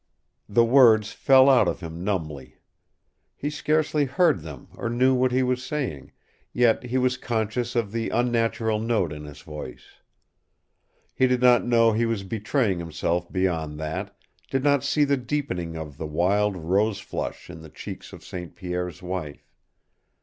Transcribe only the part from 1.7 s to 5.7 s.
him numbly. He scarcely heard them or knew what he was